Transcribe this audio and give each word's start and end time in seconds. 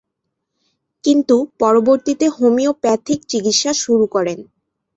কিন্তু 1.03 1.35
পরবর্তীতে 1.59 2.25
হোমিওপ্যাথিক 2.37 3.19
চিকিৎসা 3.31 3.71
শুরু 3.83 4.05
করেন। 4.07 4.39